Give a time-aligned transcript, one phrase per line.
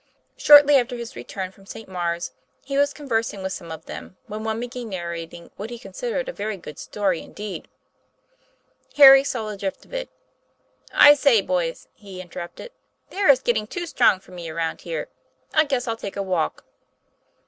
[0.35, 1.87] Shortly after his return from St.
[1.87, 2.31] Maure's,
[2.65, 6.27] he was conversing with some of them, when one began nar rating what he considered
[6.27, 7.67] a very good story indeed.
[8.97, 10.09] Harry saw the drift of it.
[10.91, 12.71] 'I say, boys," he interrupted,
[13.11, 15.07] "the air is getting too strong for me around here.
[15.53, 16.65] I guess I'll take a walk."